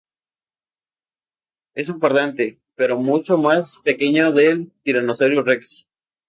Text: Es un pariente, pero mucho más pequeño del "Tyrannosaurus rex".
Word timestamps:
Es 1.75 1.87
un 1.89 1.99
pariente, 1.99 2.59
pero 2.73 2.97
mucho 2.97 3.37
más 3.37 3.77
pequeño 3.83 4.31
del 4.31 4.71
"Tyrannosaurus 4.83 5.45
rex". 5.45 5.87